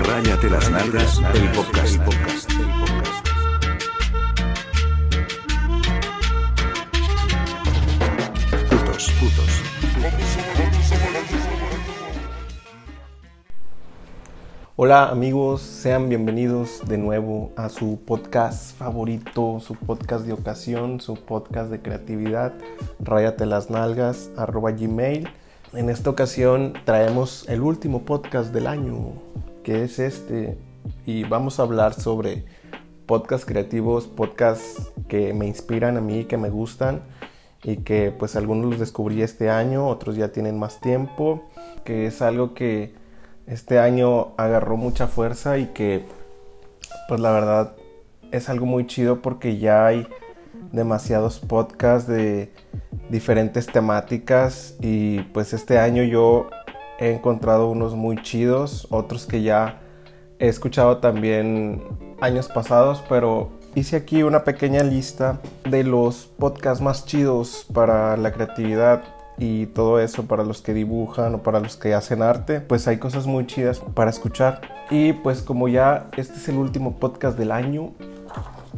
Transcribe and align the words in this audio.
Ráyate 0.00 0.48
las 0.48 0.70
nalgas, 0.70 1.20
el 1.34 1.50
podcast. 1.50 1.98
Putos, 8.70 9.12
putos. 9.20 9.62
Hola 14.76 15.10
amigos, 15.10 15.60
sean 15.60 16.08
bienvenidos 16.08 16.80
de 16.86 16.96
nuevo 16.96 17.52
a 17.56 17.68
su 17.68 18.00
podcast 18.06 18.74
favorito, 18.78 19.60
su 19.60 19.74
podcast 19.74 20.24
de 20.24 20.32
ocasión, 20.32 21.02
su 21.02 21.16
podcast 21.16 21.70
de 21.70 21.82
creatividad, 21.82 22.54
Ráyate 23.00 23.44
las 23.44 23.68
nalgas, 23.68 24.30
arroba 24.38 24.70
gmail. 24.70 25.28
En 25.76 25.90
esta 25.90 26.08
ocasión 26.08 26.74
traemos 26.84 27.48
el 27.48 27.60
último 27.60 28.04
podcast 28.04 28.54
del 28.54 28.68
año, 28.68 29.14
que 29.64 29.82
es 29.82 29.98
este, 29.98 30.56
y 31.04 31.24
vamos 31.24 31.58
a 31.58 31.64
hablar 31.64 31.94
sobre 31.94 32.44
podcasts 33.06 33.44
creativos, 33.44 34.06
podcasts 34.06 34.92
que 35.08 35.34
me 35.34 35.46
inspiran 35.48 35.96
a 35.96 36.00
mí, 36.00 36.26
que 36.26 36.36
me 36.36 36.48
gustan 36.48 37.02
y 37.64 37.78
que 37.78 38.12
pues 38.16 38.36
algunos 38.36 38.70
los 38.70 38.78
descubrí 38.78 39.22
este 39.22 39.50
año, 39.50 39.88
otros 39.88 40.14
ya 40.14 40.28
tienen 40.28 40.60
más 40.60 40.80
tiempo, 40.80 41.42
que 41.84 42.06
es 42.06 42.22
algo 42.22 42.54
que 42.54 42.94
este 43.48 43.80
año 43.80 44.28
agarró 44.36 44.76
mucha 44.76 45.08
fuerza 45.08 45.58
y 45.58 45.66
que 45.66 46.04
pues 47.08 47.20
la 47.20 47.32
verdad 47.32 47.74
es 48.30 48.48
algo 48.48 48.66
muy 48.66 48.86
chido 48.86 49.22
porque 49.22 49.58
ya 49.58 49.86
hay 49.86 50.06
demasiados 50.74 51.38
podcasts 51.38 52.08
de 52.08 52.52
diferentes 53.08 53.66
temáticas 53.66 54.76
y 54.80 55.20
pues 55.32 55.52
este 55.52 55.78
año 55.78 56.02
yo 56.02 56.48
he 56.98 57.12
encontrado 57.12 57.68
unos 57.68 57.94
muy 57.94 58.20
chidos, 58.22 58.86
otros 58.90 59.26
que 59.26 59.42
ya 59.42 59.80
he 60.38 60.48
escuchado 60.48 60.98
también 60.98 61.82
años 62.20 62.48
pasados, 62.48 63.02
pero 63.08 63.50
hice 63.74 63.96
aquí 63.96 64.22
una 64.22 64.44
pequeña 64.44 64.82
lista 64.82 65.40
de 65.68 65.84
los 65.84 66.26
podcasts 66.38 66.82
más 66.82 67.04
chidos 67.06 67.66
para 67.72 68.16
la 68.16 68.32
creatividad 68.32 69.02
y 69.36 69.66
todo 69.66 70.00
eso 70.00 70.26
para 70.26 70.44
los 70.44 70.62
que 70.62 70.74
dibujan 70.74 71.34
o 71.34 71.42
para 71.42 71.60
los 71.60 71.76
que 71.76 71.94
hacen 71.94 72.22
arte, 72.22 72.60
pues 72.60 72.86
hay 72.86 72.98
cosas 72.98 73.26
muy 73.26 73.46
chidas 73.46 73.80
para 73.80 74.10
escuchar. 74.10 74.60
Y 74.90 75.12
pues 75.12 75.42
como 75.42 75.68
ya 75.68 76.08
este 76.16 76.34
es 76.34 76.48
el 76.48 76.56
último 76.56 76.98
podcast 76.98 77.36
del 77.36 77.50
año, 77.50 77.92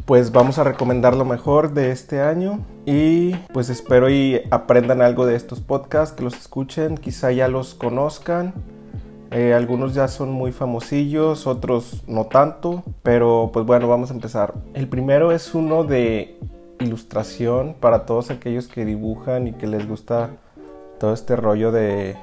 pues 0.05 0.30
vamos 0.33 0.58
a 0.58 0.64
recomendar 0.64 1.16
lo 1.16 1.25
mejor 1.25 1.72
de 1.72 1.91
este 1.91 2.20
año 2.20 2.61
y 2.84 3.34
pues 3.52 3.70
espero 3.70 4.11
y 4.11 4.42
aprendan 4.50 5.00
algo 5.00 5.27
de 5.27 5.36
estos 5.36 5.61
podcasts, 5.61 6.14
que 6.14 6.25
los 6.25 6.34
escuchen, 6.34 6.97
quizá 6.97 7.33
ya 7.33 7.48
los 7.48 7.75
conozcan. 7.75 8.52
Eh, 9.33 9.55
algunos 9.55 9.94
ya 9.94 10.06
son 10.06 10.30
muy 10.30 10.52
famosillos, 10.52 11.47
otros 11.47 12.05
no 12.06 12.27
tanto, 12.27 12.84
pero 13.02 13.50
pues 13.52 13.67
bueno, 13.67 13.89
vamos 13.89 14.11
a 14.11 14.14
empezar. 14.14 14.55
El 14.74 14.89
primero 14.89 15.33
es 15.33 15.55
uno 15.55 15.83
de 15.83 16.39
ilustración 16.78 17.74
para 17.80 18.06
todos 18.06 18.30
aquellos 18.30 18.69
que 18.69 18.84
dibujan 18.84 19.48
y 19.48 19.52
que 19.52 19.67
les 19.67 19.89
gusta 19.89 20.30
todo 21.00 21.12
este 21.12 21.34
rollo 21.34 21.72
de 21.72 22.17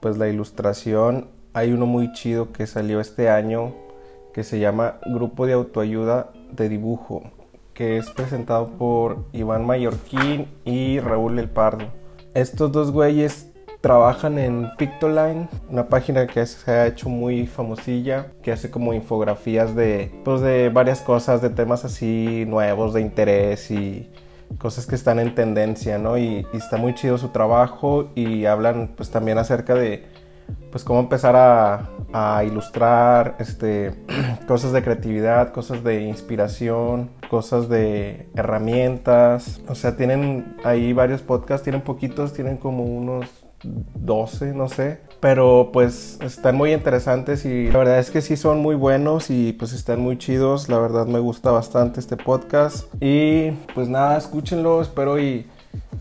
pues 0.00 0.18
la 0.18 0.28
ilustración. 0.28 1.28
Hay 1.52 1.72
uno 1.72 1.86
muy 1.86 2.12
chido 2.12 2.52
que 2.52 2.66
salió 2.68 3.00
este 3.00 3.28
año 3.28 3.74
que 4.32 4.44
se 4.44 4.60
llama 4.60 4.98
Grupo 5.06 5.46
de 5.46 5.54
Autoayuda 5.54 6.30
de 6.52 6.68
Dibujo, 6.68 7.22
que 7.74 7.96
es 7.96 8.10
presentado 8.10 8.68
por 8.78 9.24
Iván 9.32 9.66
Mallorquín 9.66 10.48
y 10.64 11.00
Raúl 11.00 11.38
El 11.38 11.48
Pardo. 11.48 11.86
Estos 12.34 12.70
dos 12.72 12.92
güeyes 12.92 13.50
trabajan 13.80 14.38
en 14.38 14.70
Pictoline, 14.76 15.48
una 15.68 15.88
página 15.88 16.26
que 16.26 16.44
se 16.44 16.70
ha 16.70 16.86
hecho 16.86 17.08
muy 17.08 17.46
famosilla, 17.46 18.32
que 18.42 18.52
hace 18.52 18.70
como 18.70 18.92
infografías 18.92 19.74
de, 19.74 20.12
pues 20.24 20.42
de 20.42 20.68
varias 20.68 21.00
cosas, 21.00 21.40
de 21.40 21.50
temas 21.50 21.84
así 21.84 22.44
nuevos, 22.46 22.92
de 22.92 23.00
interés 23.00 23.70
y 23.70 24.10
cosas 24.58 24.86
que 24.86 24.96
están 24.96 25.18
en 25.18 25.34
tendencia, 25.34 25.98
¿no? 25.98 26.18
Y, 26.18 26.46
y, 26.52 26.56
está 26.56 26.76
muy 26.76 26.94
chido 26.94 27.16
su 27.18 27.28
trabajo 27.28 28.10
y 28.14 28.44
hablan 28.44 28.92
pues 28.96 29.10
también 29.10 29.38
acerca 29.38 29.74
de 29.74 30.04
pues 30.70 30.84
cómo 30.84 31.00
empezar 31.00 31.36
a, 31.36 31.90
a 32.12 32.44
ilustrar 32.44 33.36
este, 33.38 33.94
cosas 34.48 34.72
de 34.72 34.82
creatividad, 34.82 35.52
cosas 35.52 35.82
de 35.84 36.02
inspiración, 36.02 37.10
cosas 37.28 37.68
de 37.68 38.28
herramientas. 38.34 39.60
O 39.68 39.74
sea, 39.74 39.96
tienen 39.96 40.56
ahí 40.64 40.92
varios 40.92 41.22
podcasts, 41.22 41.64
tienen 41.64 41.82
poquitos, 41.82 42.32
tienen 42.32 42.56
como 42.56 42.84
unos 42.84 43.26
12, 43.62 44.54
no 44.54 44.68
sé. 44.68 45.00
Pero 45.20 45.70
pues 45.72 46.18
están 46.22 46.56
muy 46.56 46.72
interesantes 46.72 47.44
y 47.44 47.70
la 47.70 47.78
verdad 47.78 47.98
es 47.98 48.10
que 48.10 48.22
sí 48.22 48.36
son 48.36 48.60
muy 48.60 48.74
buenos 48.74 49.28
y 49.28 49.52
pues 49.52 49.72
están 49.72 50.00
muy 50.00 50.16
chidos. 50.16 50.68
La 50.68 50.78
verdad 50.78 51.06
me 51.06 51.18
gusta 51.18 51.50
bastante 51.50 52.00
este 52.00 52.16
podcast. 52.16 52.86
Y 53.00 53.50
pues 53.74 53.88
nada, 53.88 54.16
escúchenlo, 54.16 54.80
espero 54.80 55.18
y 55.18 55.46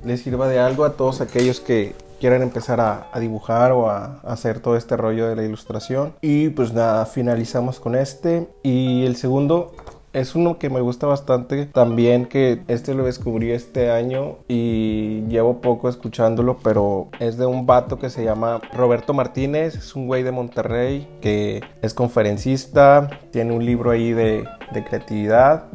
les 0.06 0.22
sirva 0.22 0.48
de 0.48 0.60
algo 0.60 0.86
a 0.86 0.94
todos 0.94 1.20
aquellos 1.20 1.60
que 1.60 1.96
quieran 2.20 2.42
empezar 2.42 2.80
a, 2.80 3.08
a, 3.12 3.20
dibujar 3.20 3.72
o 3.72 3.90
a, 3.90 4.20
a, 4.24 4.34
hacer 4.34 4.60
todo 4.60 4.76
este 4.76 4.98
rollo 4.98 5.28
de 5.28 5.36
la 5.36 5.44
ilustración. 5.44 6.14
Y 6.22 6.50
pues 6.50 6.74
nada, 6.74 7.06
finalizamos 7.06 7.80
con 7.80 7.96
este. 7.96 8.48
Y 8.64 9.06
el 9.06 9.16
segundo 9.16 9.74
es 10.14 10.36
uno 10.36 10.58
que 10.58 10.70
me 10.70 10.82
gusta 10.82 11.06
bastante 11.06 11.68
también 11.68 12.26
que 12.26 12.62
este 12.68 12.94
lo 12.96 13.06
descubrí 13.06 13.52
este 13.52 13.92
año 13.92 14.38
y 14.48 15.22
llevo 15.28 15.62
poco 15.62 15.88
escuchándolo 15.88 16.58
pero 16.64 17.10
es 17.20 17.38
de 17.38 17.46
un 17.46 17.68
vato 17.68 18.00
que 18.00 18.10
se 18.10 18.24
llama 18.24 18.60
Roberto 18.74 19.14
Martínez 19.14 19.76
es 19.76 19.96
un 19.96 20.08
güey 20.08 20.24
de 20.24 20.32
Monterrey 20.32 21.08
que 21.22 21.62
es 21.82 21.94
conferencista 21.94 23.10
tiene 23.32 23.54
un 23.54 23.66
libro 23.66 23.92
ahí 23.92 24.12
de, 24.12 24.46
de 24.74 24.84
creatividad 24.84 25.66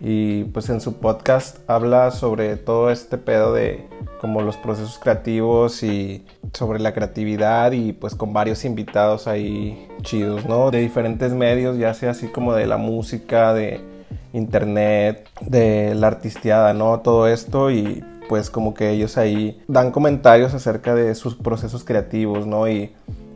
y 0.00 0.44
pues 0.44 0.68
en 0.68 0.80
su 0.80 0.98
podcast 0.98 1.58
habla 1.68 2.10
sobre 2.10 2.56
todo 2.56 2.90
este 2.90 3.16
pedo 3.18 3.52
de 3.52 3.88
como 4.20 4.42
los 4.42 4.56
procesos 4.56 4.98
creativos 4.98 5.82
y 5.82 6.24
sobre 6.52 6.80
la 6.80 6.92
creatividad 6.92 7.72
y 7.72 7.92
pues 7.92 8.14
con 8.14 8.32
varios 8.32 8.64
invitados 8.64 9.26
ahí 9.26 9.88
chidos, 10.02 10.46
¿no? 10.46 10.70
De 10.70 10.80
diferentes 10.80 11.32
medios, 11.32 11.78
ya 11.78 11.94
sea 11.94 12.10
así 12.10 12.28
como 12.28 12.54
de 12.54 12.66
la 12.66 12.76
música, 12.76 13.54
de 13.54 13.80
internet, 14.32 15.28
de 15.40 15.94
la 15.94 16.08
artisteada, 16.08 16.74
¿no? 16.74 17.00
Todo 17.00 17.28
esto 17.28 17.70
y 17.70 18.04
pues 18.28 18.50
como 18.50 18.74
que 18.74 18.90
ellos 18.90 19.16
ahí 19.16 19.62
dan 19.68 19.90
comentarios 19.90 20.52
acerca 20.54 20.94
de 20.94 21.14
sus 21.14 21.34
procesos 21.34 21.84
creativos, 21.84 22.46
¿no? 22.46 22.68
Y 22.68 22.92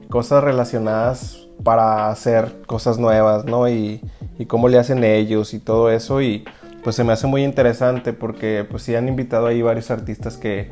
cosas 0.08 0.44
relacionadas 0.44 1.48
para 1.64 2.10
hacer 2.10 2.62
cosas 2.66 2.98
nuevas, 2.98 3.44
¿no? 3.44 3.68
Y, 3.68 4.00
y 4.38 4.46
cómo 4.46 4.68
le 4.68 4.78
hacen 4.78 5.04
ellos 5.04 5.54
y 5.54 5.60
todo 5.60 5.90
eso 5.90 6.20
y 6.20 6.44
pues 6.82 6.96
se 6.96 7.04
me 7.04 7.12
hace 7.12 7.26
muy 7.26 7.44
interesante 7.44 8.12
porque 8.12 8.66
pues 8.68 8.82
sí 8.82 8.94
han 8.94 9.08
invitado 9.08 9.46
ahí 9.46 9.62
varios 9.62 9.90
artistas 9.90 10.36
que, 10.36 10.70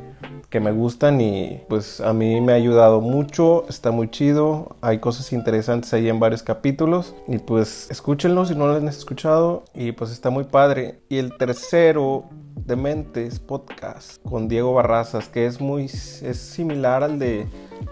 que 0.48 0.58
me 0.58 0.72
gustan 0.72 1.20
y 1.20 1.62
pues 1.68 2.00
a 2.00 2.12
mí 2.12 2.40
me 2.40 2.52
ha 2.52 2.56
ayudado 2.56 3.00
mucho, 3.00 3.64
está 3.68 3.92
muy 3.92 4.10
chido, 4.10 4.76
hay 4.80 4.98
cosas 4.98 5.32
interesantes 5.32 5.94
ahí 5.94 6.08
en 6.08 6.18
varios 6.18 6.42
capítulos 6.42 7.14
y 7.28 7.38
pues 7.38 7.88
escúchenlos 7.90 8.48
si 8.48 8.56
no 8.56 8.66
lo 8.66 8.74
han 8.74 8.88
escuchado 8.88 9.64
y 9.72 9.92
pues 9.92 10.10
está 10.10 10.30
muy 10.30 10.44
padre. 10.44 11.00
Y 11.08 11.18
el 11.18 11.36
tercero 11.36 12.24
de 12.56 12.74
Mentes 12.74 13.38
Podcast 13.38 14.20
con 14.24 14.48
Diego 14.48 14.74
Barrazas 14.74 15.28
que 15.28 15.46
es 15.46 15.60
muy 15.60 15.84
es 15.84 16.36
similar 16.38 17.04
al 17.04 17.18
de 17.18 17.46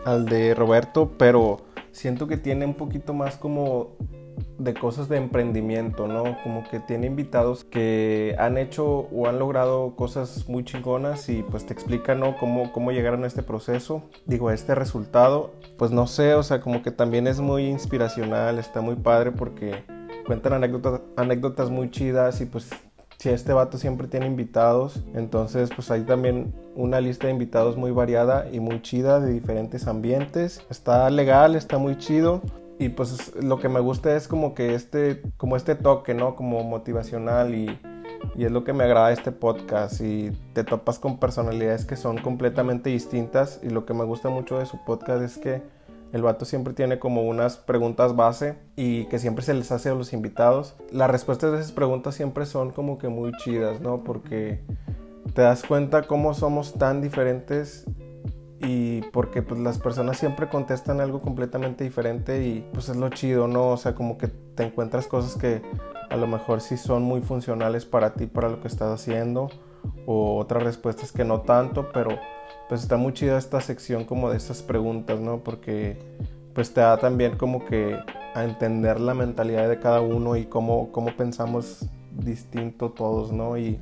al 0.04 0.26
de 0.26 0.54
Roberto, 0.54 1.12
pero 1.16 1.60
siento 1.92 2.26
que 2.26 2.36
tiene 2.36 2.66
un 2.66 2.74
poquito 2.74 3.14
más 3.14 3.36
como 3.36 3.96
de 4.58 4.74
cosas 4.74 5.08
de 5.08 5.16
emprendimiento, 5.16 6.08
¿no? 6.08 6.36
Como 6.42 6.68
que 6.68 6.80
tiene 6.80 7.06
invitados 7.06 7.64
que 7.64 8.34
han 8.38 8.58
hecho 8.58 9.08
o 9.12 9.28
han 9.28 9.38
logrado 9.38 9.94
cosas 9.96 10.48
muy 10.48 10.64
chingonas 10.64 11.28
y 11.28 11.42
pues 11.42 11.66
te 11.66 11.72
explican. 11.72 12.18
Cómo, 12.38 12.72
cómo 12.72 12.90
llegaron 12.90 13.24
a 13.24 13.26
este 13.26 13.42
proceso, 13.42 14.02
digo, 14.26 14.48
a 14.48 14.54
este 14.54 14.74
resultado. 14.74 15.52
Pues 15.76 15.90
no 15.90 16.06
sé, 16.06 16.34
o 16.34 16.42
sea, 16.42 16.60
como 16.60 16.82
que 16.82 16.90
también 16.90 17.26
es 17.26 17.40
muy 17.40 17.66
inspiracional, 17.66 18.58
está 18.58 18.80
muy 18.80 18.96
padre 18.96 19.32
porque 19.32 19.84
cuentan 20.26 20.64
anécdotas 21.16 21.70
muy 21.70 21.90
chidas 21.90 22.40
y 22.40 22.46
pues 22.46 22.70
si 23.18 23.30
este 23.30 23.52
vato 23.52 23.78
siempre 23.78 24.06
tiene 24.06 24.26
invitados, 24.26 25.02
entonces 25.14 25.70
pues 25.74 25.90
hay 25.90 26.02
también 26.02 26.54
una 26.76 27.00
lista 27.00 27.26
de 27.26 27.32
invitados 27.32 27.76
muy 27.76 27.90
variada 27.90 28.48
y 28.52 28.60
muy 28.60 28.80
chida 28.80 29.18
de 29.18 29.32
diferentes 29.32 29.88
ambientes. 29.88 30.64
Está 30.70 31.10
legal, 31.10 31.56
está 31.56 31.78
muy 31.78 31.98
chido 31.98 32.42
y 32.78 32.90
pues 32.90 33.34
lo 33.42 33.58
que 33.58 33.68
me 33.68 33.80
gusta 33.80 34.14
es 34.16 34.28
como 34.28 34.54
que 34.54 34.74
este, 34.74 35.22
como 35.36 35.56
este 35.56 35.74
toque, 35.74 36.14
¿no? 36.14 36.36
Como 36.36 36.62
motivacional 36.62 37.54
y, 37.54 37.78
y, 38.36 38.44
es 38.44 38.52
lo 38.52 38.64
que 38.64 38.72
me 38.72 38.84
agrada 38.84 39.12
este 39.12 39.32
podcast 39.32 40.00
y 40.00 40.30
te 40.52 40.64
topas 40.64 40.98
con 40.98 41.18
personalidades 41.18 41.84
que 41.84 41.96
son 41.96 42.18
completamente 42.18 42.90
distintas 42.90 43.60
y 43.62 43.70
lo 43.70 43.84
que 43.84 43.94
me 43.94 44.04
gusta 44.04 44.28
mucho 44.28 44.58
de 44.58 44.66
su 44.66 44.78
podcast 44.84 45.22
es 45.22 45.38
que 45.38 45.62
el 46.12 46.22
vato 46.22 46.44
siempre 46.44 46.72
tiene 46.72 46.98
como 46.98 47.22
unas 47.22 47.58
preguntas 47.58 48.16
base 48.16 48.56
y 48.76 49.04
que 49.06 49.18
siempre 49.18 49.44
se 49.44 49.54
les 49.54 49.70
hace 49.72 49.90
a 49.90 49.94
los 49.94 50.12
invitados. 50.12 50.76
Las 50.90 51.10
respuestas 51.10 51.52
de 51.52 51.58
esas 51.58 51.72
preguntas 51.72 52.14
siempre 52.14 52.46
son 52.46 52.70
como 52.70 52.98
que 52.98 53.08
muy 53.08 53.32
chidas, 53.44 53.80
¿no? 53.80 54.04
Porque 54.04 54.60
te 55.34 55.42
das 55.42 55.62
cuenta 55.64 56.02
cómo 56.02 56.32
somos 56.32 56.74
tan 56.74 57.02
diferentes 57.02 57.84
y 58.60 59.02
porque 59.12 59.42
pues 59.42 59.60
las 59.60 59.78
personas 59.78 60.18
siempre 60.18 60.48
contestan 60.48 61.00
algo 61.00 61.20
completamente 61.20 61.84
diferente 61.84 62.44
y 62.44 62.68
pues 62.72 62.88
es 62.88 62.96
lo 62.96 63.08
chido, 63.10 63.46
¿no? 63.46 63.68
O 63.70 63.76
sea, 63.76 63.94
como 63.94 64.18
que 64.18 64.28
te 64.28 64.64
encuentras 64.64 65.06
cosas 65.06 65.40
que 65.40 65.62
a 66.10 66.16
lo 66.16 66.26
mejor 66.26 66.60
sí 66.60 66.76
son 66.76 67.02
muy 67.02 67.20
funcionales 67.20 67.84
para 67.84 68.14
ti, 68.14 68.26
para 68.26 68.48
lo 68.48 68.60
que 68.60 68.68
estás 68.68 68.92
haciendo, 68.92 69.50
o 70.06 70.38
otras 70.38 70.62
respuestas 70.62 71.12
que 71.12 71.24
no 71.24 71.42
tanto, 71.42 71.90
pero 71.92 72.18
pues 72.68 72.82
está 72.82 72.96
muy 72.96 73.12
chida 73.12 73.38
esta 73.38 73.60
sección 73.60 74.04
como 74.04 74.30
de 74.30 74.36
esas 74.36 74.62
preguntas, 74.62 75.20
¿no? 75.20 75.38
Porque 75.38 75.98
pues 76.54 76.74
te 76.74 76.80
da 76.80 76.98
también 76.98 77.36
como 77.36 77.64
que 77.64 77.96
a 78.34 78.44
entender 78.44 79.00
la 79.00 79.14
mentalidad 79.14 79.68
de 79.68 79.78
cada 79.78 80.00
uno 80.00 80.36
y 80.36 80.46
cómo, 80.46 80.90
cómo 80.92 81.16
pensamos 81.16 81.86
distinto 82.12 82.90
todos, 82.90 83.32
¿no? 83.32 83.56
Y 83.56 83.78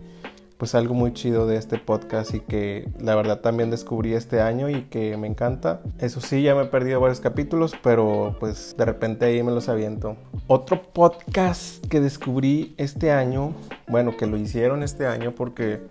pues 0.59 0.75
algo 0.75 0.95
muy 0.95 1.13
chido 1.13 1.47
de 1.47 1.57
este 1.57 1.79
podcast 1.79 2.35
y 2.35 2.41
que 2.41 2.89
la 2.99 3.15
verdad 3.15 3.41
también 3.41 3.71
descubrí 3.71 4.15
este 4.15 4.41
año 4.41 4.71
y 4.71 4.83
que 4.85 5.17
me 5.17 5.27
encanta. 5.27 5.81
Eso 5.99 6.21
sí, 6.21 6.43
ya 6.43 6.55
me 6.55 6.63
he 6.63 6.67
perdido 6.67 7.01
varios 7.01 7.21
capítulos, 7.21 7.75
pero 7.83 8.37
pues 8.41 8.75
de 8.77 8.85
repente 8.85 9.27
ahí 9.27 9.43
me 9.43 9.53
los 9.53 9.69
aviento. 9.69 10.17
Otro 10.47 10.83
podcast 10.83 11.87
que 11.87 12.01
descubrí 12.01 12.75
este 12.79 13.13
año, 13.13 13.53
bueno, 13.89 14.17
que 14.17 14.27
lo 14.27 14.37
hicieron 14.39 14.83
este 14.83 15.07
año 15.07 15.35
porque 15.35 15.83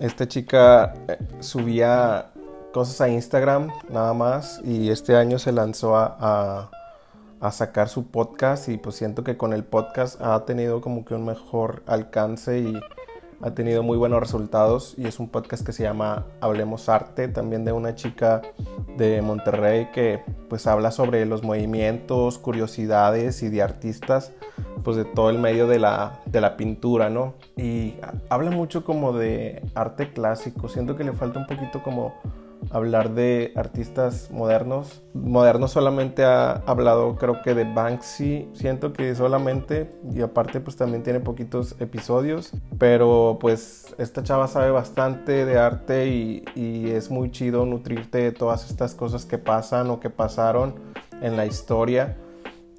esta 0.00 0.26
chica 0.26 0.94
eh, 1.06 1.18
subía 1.38 2.30
cosas 2.72 3.00
a 3.00 3.08
Instagram 3.08 3.70
nada 3.88 4.12
más 4.14 4.60
y 4.64 4.90
este 4.90 5.14
año 5.14 5.38
se 5.38 5.52
lanzó 5.52 5.96
a, 5.96 6.16
a, 6.18 6.70
a 7.40 7.52
sacar 7.52 7.88
su 7.88 8.08
podcast 8.08 8.68
y 8.68 8.76
pues 8.76 8.96
siento 8.96 9.22
que 9.22 9.36
con 9.36 9.52
el 9.52 9.62
podcast 9.62 10.20
ha 10.20 10.44
tenido 10.44 10.80
como 10.80 11.04
que 11.04 11.14
un 11.14 11.24
mejor 11.24 11.84
alcance 11.86 12.58
y 12.58 12.80
ha 13.44 13.54
tenido 13.54 13.82
muy 13.82 13.98
buenos 13.98 14.20
resultados 14.20 14.94
y 14.96 15.06
es 15.06 15.20
un 15.20 15.28
podcast 15.28 15.66
que 15.66 15.72
se 15.72 15.82
llama 15.82 16.24
Hablemos 16.40 16.88
Arte, 16.88 17.28
también 17.28 17.66
de 17.66 17.72
una 17.72 17.94
chica 17.94 18.40
de 18.96 19.20
Monterrey 19.20 19.90
que 19.92 20.22
pues 20.48 20.66
habla 20.66 20.90
sobre 20.90 21.26
los 21.26 21.42
movimientos, 21.42 22.38
curiosidades 22.38 23.42
y 23.42 23.50
de 23.50 23.60
artistas 23.60 24.32
pues 24.82 24.96
de 24.96 25.04
todo 25.04 25.28
el 25.28 25.38
medio 25.38 25.66
de 25.66 25.78
la, 25.78 26.22
de 26.24 26.40
la 26.40 26.56
pintura, 26.56 27.10
¿no? 27.10 27.34
Y 27.54 27.96
habla 28.30 28.50
mucho 28.50 28.82
como 28.82 29.12
de 29.12 29.62
arte 29.74 30.14
clásico, 30.14 30.70
siento 30.70 30.96
que 30.96 31.04
le 31.04 31.12
falta 31.12 31.38
un 31.38 31.46
poquito 31.46 31.82
como 31.82 32.14
hablar 32.70 33.14
de 33.14 33.52
artistas 33.56 34.30
modernos. 34.30 35.02
Moderno 35.12 35.68
solamente 35.68 36.24
ha 36.24 36.62
hablado 36.66 37.16
creo 37.16 37.42
que 37.42 37.54
de 37.54 37.64
Banksy, 37.64 38.48
siento 38.52 38.92
que 38.92 39.14
solamente 39.14 39.90
y 40.12 40.20
aparte 40.22 40.60
pues 40.60 40.76
también 40.76 41.02
tiene 41.02 41.20
poquitos 41.20 41.76
episodios, 41.80 42.52
pero 42.78 43.38
pues 43.40 43.94
esta 43.98 44.22
chava 44.22 44.48
sabe 44.48 44.70
bastante 44.70 45.44
de 45.44 45.58
arte 45.58 46.08
y, 46.08 46.44
y 46.54 46.90
es 46.90 47.10
muy 47.10 47.30
chido 47.30 47.66
nutrirte 47.66 48.18
de 48.18 48.32
todas 48.32 48.70
estas 48.70 48.94
cosas 48.94 49.24
que 49.24 49.38
pasan 49.38 49.90
o 49.90 50.00
que 50.00 50.10
pasaron 50.10 50.74
en 51.20 51.36
la 51.36 51.46
historia. 51.46 52.16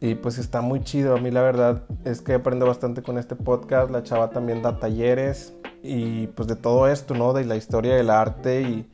Y 0.01 0.15
pues 0.15 0.37
está 0.37 0.61
muy 0.61 0.81
chido. 0.81 1.15
A 1.15 1.19
mí 1.19 1.31
la 1.31 1.41
verdad 1.41 1.83
es 2.03 2.21
que 2.21 2.33
aprendo 2.33 2.65
bastante 2.65 3.01
con 3.01 3.17
este 3.17 3.35
podcast. 3.35 3.89
La 3.89 4.03
chava 4.03 4.29
también 4.29 4.61
da 4.61 4.77
talleres 4.77 5.53
y 5.81 6.27
pues 6.27 6.47
de 6.47 6.55
todo 6.55 6.87
esto, 6.87 7.13
¿no? 7.13 7.33
De 7.33 7.45
la 7.45 7.55
historia 7.55 7.95
del 7.95 8.09
arte 8.09 8.61
y 8.61 8.89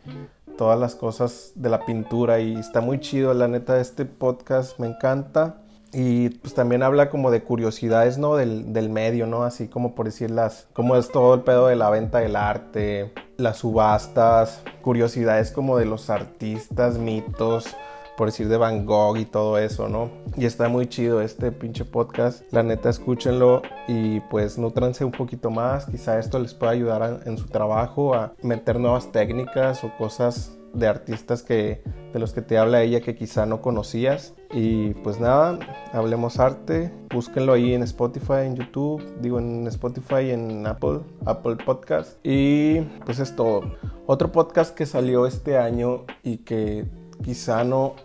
todas 0.61 0.79
las 0.79 0.93
cosas 0.93 1.53
de 1.55 1.69
la 1.69 1.87
pintura 1.87 2.39
y 2.39 2.53
está 2.53 2.81
muy 2.81 2.99
chido, 2.99 3.33
la 3.33 3.47
neta, 3.47 3.79
este 3.79 4.05
podcast 4.05 4.77
me 4.77 4.85
encanta. 4.85 5.55
Y 5.91 6.29
pues 6.29 6.53
también 6.53 6.83
habla 6.83 7.09
como 7.09 7.31
de 7.31 7.41
curiosidades, 7.41 8.19
¿no? 8.19 8.35
Del, 8.35 8.71
del 8.71 8.91
medio, 8.91 9.25
¿no? 9.25 9.43
Así 9.43 9.67
como 9.67 9.95
por 9.95 10.05
decirlas, 10.05 10.67
cómo 10.73 10.95
es 10.97 11.11
todo 11.11 11.33
el 11.33 11.41
pedo 11.41 11.65
de 11.65 11.75
la 11.75 11.89
venta 11.89 12.19
del 12.19 12.35
arte, 12.35 13.11
las 13.37 13.57
subastas, 13.57 14.61
curiosidades 14.83 15.49
como 15.49 15.79
de 15.79 15.85
los 15.85 16.11
artistas, 16.11 16.99
mitos, 16.99 17.65
por 18.21 18.27
decir 18.27 18.49
de 18.49 18.57
Van 18.57 18.85
Gogh 18.85 19.17
y 19.17 19.25
todo 19.25 19.57
eso, 19.57 19.89
¿no? 19.89 20.11
Y 20.37 20.45
está 20.45 20.69
muy 20.69 20.85
chido 20.85 21.21
este 21.21 21.51
pinche 21.51 21.85
podcast. 21.85 22.43
La 22.53 22.61
neta, 22.61 22.87
escúchenlo 22.87 23.63
y 23.87 24.19
pues 24.19 24.59
nutranse 24.59 25.03
un 25.03 25.11
poquito 25.11 25.49
más. 25.49 25.87
Quizá 25.87 26.19
esto 26.19 26.37
les 26.37 26.53
pueda 26.53 26.71
ayudar 26.71 27.01
a, 27.01 27.19
en 27.25 27.39
su 27.39 27.47
trabajo 27.47 28.13
a 28.13 28.35
meter 28.43 28.79
nuevas 28.79 29.11
técnicas 29.11 29.83
o 29.83 29.91
cosas 29.97 30.55
de 30.71 30.87
artistas 30.87 31.41
que 31.41 31.81
de 32.13 32.19
los 32.19 32.31
que 32.33 32.43
te 32.43 32.59
habla 32.59 32.83
ella 32.83 33.01
que 33.01 33.15
quizá 33.15 33.47
no 33.47 33.59
conocías 33.59 34.35
y 34.51 34.93
pues 35.03 35.19
nada 35.19 35.57
hablemos 35.91 36.39
arte 36.39 36.93
búsquenlo 37.09 37.53
ahí 37.53 37.73
en 37.73 37.83
Spotify 37.83 38.45
en 38.45 38.55
YouTube 38.55 39.03
digo 39.19 39.39
en 39.39 39.67
Spotify 39.67 40.29
en 40.29 40.65
Apple 40.65 40.99
Apple 41.25 41.57
Podcast 41.57 42.25
y 42.25 42.81
pues 43.03 43.19
es 43.19 43.35
todo 43.35 43.63
otro 44.05 44.31
podcast 44.31 44.73
que 44.73 44.85
salió 44.85 45.27
este 45.27 45.57
año 45.57 46.05
y 46.23 46.37
que 46.37 46.85
quizá 47.21 47.65
no 47.65 47.95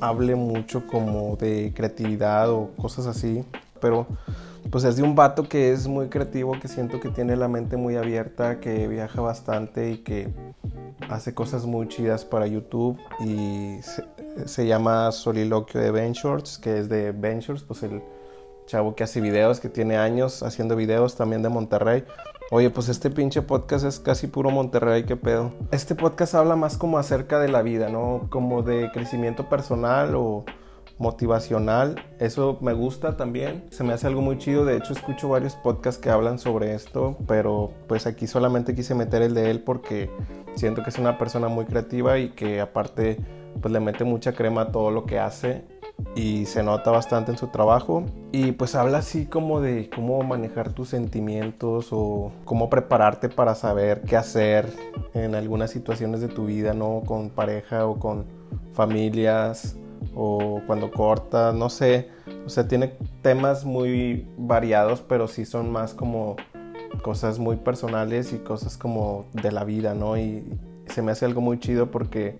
hable 0.00 0.34
mucho 0.34 0.86
como 0.86 1.36
de 1.36 1.72
creatividad 1.74 2.50
o 2.50 2.70
cosas 2.76 3.06
así, 3.06 3.44
pero 3.80 4.06
pues 4.70 4.84
es 4.84 4.96
de 4.96 5.02
un 5.02 5.14
vato 5.14 5.48
que 5.48 5.72
es 5.72 5.86
muy 5.86 6.08
creativo, 6.08 6.58
que 6.60 6.68
siento 6.68 7.00
que 7.00 7.10
tiene 7.10 7.36
la 7.36 7.48
mente 7.48 7.76
muy 7.76 7.96
abierta, 7.96 8.60
que 8.60 8.86
viaja 8.86 9.20
bastante 9.20 9.90
y 9.90 9.98
que 9.98 10.28
hace 11.08 11.34
cosas 11.34 11.64
muy 11.64 11.88
chidas 11.88 12.24
para 12.24 12.46
YouTube 12.46 12.98
y 13.20 13.78
se, 14.46 14.66
llama 14.66 15.10
Soliloquio 15.12 15.80
de 15.80 15.90
Ventures, 15.90 16.58
que 16.58 16.78
es 16.78 16.88
de 16.88 17.12
Ventures, 17.12 17.62
pues 17.62 17.82
el 17.82 18.02
chavo 18.68 18.94
que 18.94 19.02
hace 19.02 19.20
videos, 19.20 19.58
que 19.60 19.68
tiene 19.68 19.96
años 19.96 20.42
haciendo 20.42 20.76
videos 20.76 21.16
también 21.16 21.42
de 21.42 21.48
Monterrey. 21.48 22.04
Oye, 22.50 22.70
pues 22.70 22.88
este 22.88 23.10
pinche 23.10 23.42
podcast 23.42 23.84
es 23.84 23.98
casi 23.98 24.26
puro 24.26 24.50
Monterrey, 24.50 25.04
qué 25.04 25.16
pedo. 25.16 25.52
Este 25.70 25.94
podcast 25.94 26.34
habla 26.34 26.54
más 26.54 26.76
como 26.76 26.98
acerca 26.98 27.40
de 27.40 27.48
la 27.48 27.62
vida, 27.62 27.88
¿no? 27.88 28.28
Como 28.30 28.62
de 28.62 28.90
crecimiento 28.92 29.48
personal 29.48 30.14
o 30.14 30.44
motivacional. 30.98 31.96
Eso 32.18 32.58
me 32.60 32.74
gusta 32.74 33.16
también. 33.16 33.64
Se 33.70 33.84
me 33.84 33.94
hace 33.94 34.06
algo 34.06 34.20
muy 34.20 34.38
chido. 34.38 34.64
De 34.64 34.76
hecho, 34.76 34.92
escucho 34.92 35.30
varios 35.30 35.54
podcasts 35.56 36.00
que 36.00 36.10
hablan 36.10 36.38
sobre 36.38 36.74
esto, 36.74 37.16
pero 37.26 37.72
pues 37.86 38.06
aquí 38.06 38.26
solamente 38.26 38.74
quise 38.74 38.94
meter 38.94 39.22
el 39.22 39.34
de 39.34 39.50
él 39.50 39.60
porque 39.60 40.10
siento 40.56 40.82
que 40.82 40.90
es 40.90 40.98
una 40.98 41.16
persona 41.16 41.48
muy 41.48 41.64
creativa 41.64 42.18
y 42.18 42.30
que 42.30 42.60
aparte 42.60 43.18
pues 43.62 43.72
le 43.72 43.80
mete 43.80 44.04
mucha 44.04 44.32
crema 44.34 44.62
a 44.62 44.72
todo 44.72 44.90
lo 44.90 45.04
que 45.04 45.18
hace 45.18 45.77
y 46.14 46.46
se 46.46 46.62
nota 46.62 46.90
bastante 46.90 47.32
en 47.32 47.38
su 47.38 47.48
trabajo 47.48 48.04
y 48.32 48.52
pues 48.52 48.74
habla 48.74 48.98
así 48.98 49.26
como 49.26 49.60
de 49.60 49.88
cómo 49.94 50.22
manejar 50.22 50.72
tus 50.72 50.88
sentimientos 50.88 51.88
o 51.92 52.32
cómo 52.44 52.70
prepararte 52.70 53.28
para 53.28 53.54
saber 53.54 54.02
qué 54.02 54.16
hacer 54.16 54.72
en 55.14 55.34
algunas 55.34 55.70
situaciones 55.70 56.20
de 56.20 56.28
tu 56.28 56.46
vida, 56.46 56.74
¿no? 56.74 57.02
Con 57.06 57.30
pareja 57.30 57.86
o 57.86 57.98
con 57.98 58.26
familias 58.72 59.76
o 60.14 60.60
cuando 60.66 60.90
cortas, 60.90 61.54
no 61.54 61.68
sé, 61.68 62.08
o 62.46 62.48
sea, 62.48 62.66
tiene 62.66 62.94
temas 63.22 63.64
muy 63.64 64.26
variados, 64.36 65.00
pero 65.02 65.28
sí 65.28 65.44
son 65.44 65.70
más 65.70 65.94
como 65.94 66.36
cosas 67.02 67.38
muy 67.38 67.56
personales 67.56 68.32
y 68.32 68.38
cosas 68.38 68.76
como 68.76 69.26
de 69.32 69.52
la 69.52 69.64
vida, 69.64 69.94
¿no? 69.94 70.16
Y 70.16 70.44
se 70.86 71.02
me 71.02 71.12
hace 71.12 71.24
algo 71.24 71.40
muy 71.40 71.58
chido 71.58 71.90
porque 71.90 72.36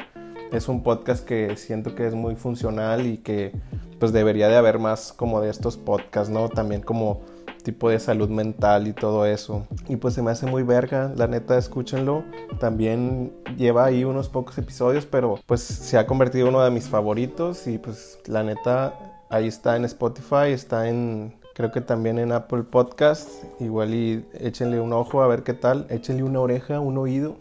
es 0.52 0.68
un 0.68 0.82
podcast 0.82 1.24
que 1.24 1.56
siento 1.56 1.94
que 1.94 2.06
es 2.06 2.14
muy 2.14 2.36
funcional 2.36 3.06
y 3.06 3.18
que 3.18 3.52
pues 3.98 4.12
debería 4.12 4.48
de 4.48 4.56
haber 4.56 4.78
más 4.78 5.12
como 5.12 5.40
de 5.40 5.50
estos 5.50 5.76
podcasts, 5.76 6.30
¿no? 6.30 6.48
También 6.48 6.82
como 6.82 7.20
tipo 7.62 7.90
de 7.90 7.98
salud 7.98 8.28
mental 8.28 8.86
y 8.86 8.92
todo 8.92 9.26
eso. 9.26 9.66
Y 9.88 9.96
pues 9.96 10.14
se 10.14 10.22
me 10.22 10.30
hace 10.30 10.46
muy 10.46 10.62
verga, 10.62 11.12
la 11.16 11.26
neta, 11.26 11.58
escúchenlo. 11.58 12.24
También 12.60 13.32
lleva 13.56 13.84
ahí 13.84 14.04
unos 14.04 14.28
pocos 14.28 14.56
episodios, 14.58 15.04
pero 15.06 15.38
pues 15.46 15.60
se 15.60 15.98
ha 15.98 16.06
convertido 16.06 16.48
uno 16.48 16.62
de 16.62 16.70
mis 16.70 16.88
favoritos 16.88 17.66
y 17.66 17.78
pues 17.78 18.18
la 18.26 18.42
neta, 18.42 18.94
ahí 19.28 19.48
está 19.48 19.76
en 19.76 19.84
Spotify, 19.84 20.52
está 20.52 20.88
en 20.88 21.36
creo 21.54 21.72
que 21.72 21.80
también 21.80 22.18
en 22.18 22.32
Apple 22.32 22.62
Podcast. 22.62 23.44
Igual 23.60 23.92
y 23.92 24.24
échenle 24.34 24.80
un 24.80 24.92
ojo 24.92 25.22
a 25.22 25.26
ver 25.26 25.42
qué 25.42 25.54
tal, 25.54 25.86
échenle 25.90 26.22
una 26.22 26.40
oreja, 26.40 26.80
un 26.80 26.96
oído 26.96 27.36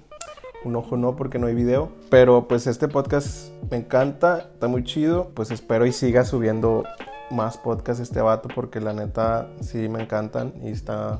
un 0.63 0.75
ojo 0.75 0.97
no 0.97 1.15
porque 1.15 1.39
no 1.39 1.47
hay 1.47 1.55
video. 1.55 1.89
Pero 2.09 2.47
pues 2.47 2.67
este 2.67 2.87
podcast 2.87 3.51
me 3.69 3.77
encanta, 3.77 4.49
está 4.53 4.67
muy 4.67 4.83
chido. 4.83 5.31
Pues 5.33 5.51
espero 5.51 5.85
y 5.85 5.91
siga 5.91 6.25
subiendo 6.25 6.83
más 7.29 7.57
podcasts 7.57 8.01
este 8.01 8.21
vato 8.21 8.49
porque 8.53 8.79
la 8.79 8.93
neta 8.93 9.49
sí 9.61 9.89
me 9.89 10.01
encantan 10.01 10.53
y 10.63 10.69
está, 10.69 11.19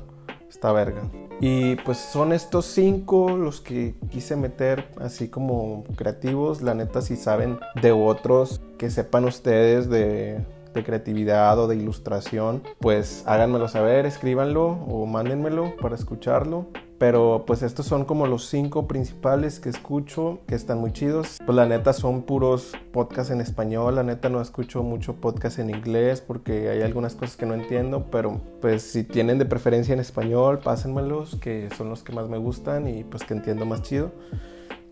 está 0.50 0.72
verga. 0.72 1.02
Y 1.40 1.76
pues 1.78 1.98
son 1.98 2.34
estos 2.34 2.66
cinco 2.66 3.38
los 3.38 3.62
que 3.62 3.96
quise 4.10 4.36
meter 4.36 4.88
así 5.00 5.28
como 5.28 5.84
creativos. 5.96 6.62
La 6.62 6.74
neta 6.74 7.02
si 7.02 7.16
saben 7.16 7.60
de 7.82 7.92
otros 7.92 8.62
que 8.78 8.90
sepan 8.90 9.26
ustedes 9.26 9.90
de, 9.90 10.44
de 10.74 10.84
creatividad 10.84 11.60
o 11.60 11.68
de 11.68 11.76
ilustración, 11.76 12.64
pues 12.80 13.24
háganmelo 13.26 13.68
saber, 13.68 14.06
escríbanlo 14.06 14.68
o 14.68 15.06
mándenmelo 15.06 15.76
para 15.78 15.96
escucharlo. 15.96 16.68
Pero 16.98 17.44
pues 17.46 17.62
estos 17.62 17.86
son 17.86 18.06
como 18.06 18.26
los 18.26 18.48
cinco 18.48 18.88
principales 18.88 19.60
que 19.60 19.70
escucho, 19.70 20.40
que 20.48 20.56
están 20.56 20.80
muy 20.80 20.92
chidos. 20.92 21.38
Pues 21.46 21.56
la 21.56 21.68
neta 21.68 21.94
son 21.94 22.24
puros 22.24 22.74
podcasts 22.92 23.32
en 23.32 23.40
español, 23.40 23.96
la 23.96 24.04
neta 24.04 24.30
no 24.30 24.42
escucho 24.42 24.82
mucho 24.82 25.16
podcast 25.16 25.60
en 25.60 25.70
inglés 25.70 26.22
porque 26.22 26.70
hay 26.70 26.82
algunas 26.82 27.14
cosas 27.14 27.38
que 27.38 27.46
no 27.46 27.54
entiendo, 27.54 28.08
pero 28.10 28.42
pues 28.62 28.82
si 28.82 29.04
tienen 29.04 29.38
de 29.38 29.46
preferencia 29.46 29.94
en 29.94 30.00
español, 30.00 30.60
pásenmelos, 30.60 31.36
que 31.36 31.70
son 31.78 31.90
los 31.90 32.04
que 32.04 32.14
más 32.14 32.30
me 32.30 32.38
gustan 32.38 32.88
y 32.88 33.04
pues 33.04 33.24
que 33.24 33.36
entiendo 33.36 33.66
más 33.66 33.84
chido. 33.84 34.12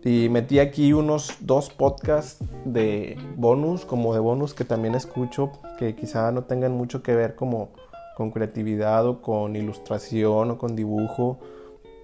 Y 0.04 0.28
metí 0.28 0.60
aquí 0.60 0.92
unos 0.92 1.32
dos 1.40 1.68
podcasts 1.68 2.38
de 2.64 3.18
bonus, 3.34 3.84
como 3.84 4.14
de 4.14 4.20
bonus 4.20 4.54
que 4.54 4.64
también 4.64 4.94
escucho, 4.94 5.50
que 5.80 5.96
quizá 5.96 6.30
no 6.30 6.44
tengan 6.44 6.70
mucho 6.70 7.02
que 7.02 7.16
ver 7.16 7.34
como 7.34 7.70
con 8.16 8.30
creatividad 8.30 9.04
o 9.08 9.20
con 9.20 9.56
ilustración 9.56 10.52
o 10.52 10.58
con 10.58 10.76
dibujo, 10.76 11.40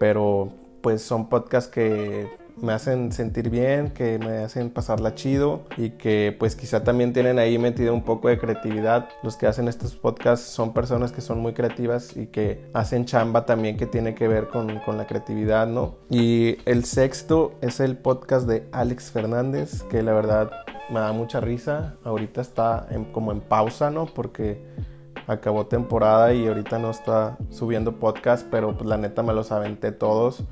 pero 0.02 0.49
pues 0.80 1.00
son 1.00 1.28
podcasts 1.28 1.71
que 1.71 2.28
me 2.61 2.73
hacen 2.73 3.12
sentir 3.12 3.50
bien, 3.50 3.90
que 3.90 4.18
me 4.18 4.38
hacen 4.38 4.68
pasarla 4.68 5.14
chido 5.14 5.62
y 5.76 5.90
que 5.90 6.35
pues 6.37 6.56
quizá 6.56 6.82
también 6.82 7.12
tienen 7.12 7.38
ahí 7.38 7.56
metido 7.56 7.94
un 7.94 8.02
poco 8.02 8.26
de 8.26 8.37
creatividad. 8.37 9.09
Los 9.23 9.37
que 9.37 9.47
hacen 9.47 9.68
estos 9.68 9.94
podcasts 9.94 10.44
son 10.44 10.75
personas 10.75 11.12
que 11.12 11.21
son 11.21 11.38
muy 11.38 11.52
creativas 11.52 12.16
y 12.16 12.26
que 12.26 12.68
hacen 12.75 13.04
chamba 13.04 13.47
también 13.47 13.76
que 13.76 13.87
tiene 13.87 14.16
que 14.16 14.26
ver 14.26 14.49
con, 14.49 14.80
con 14.80 14.99
la 14.99 15.06
creatividad, 15.06 15.68
¿no? 15.68 15.94
Y 16.11 16.56
el 16.64 16.85
sexto 16.85 17.52
es 17.61 17.78
el 17.78 17.97
podcast 17.97 18.49
de 18.49 18.66
Alex 18.73 19.12
Fernández, 19.12 19.85
que 19.85 20.02
la 20.02 20.14
verdad 20.14 20.50
me 20.90 20.99
da 20.99 21.12
mucha 21.12 21.38
risa. 21.38 21.94
Ahorita 22.02 22.40
está 22.40 22.88
como 23.12 23.30
en 23.30 23.40
pausa, 23.40 23.92
¿no? 23.92 24.06
Porque 24.06 24.61
acabó 25.26 25.67
temporada 25.67 26.33
y 26.33 26.47
ahorita 26.47 26.79
no 26.79 26.91
está 26.91 27.37
subiendo 27.50 27.99
podcast, 27.99 28.47
pero 28.50 28.76
pues 28.76 28.87
la 28.87 28.97
neta 28.97 29.23
me 29.23 29.33
los 29.33 29.52
aventé 29.52 29.93
todos 29.93 30.45